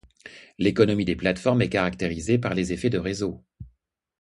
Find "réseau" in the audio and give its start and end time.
2.97-3.39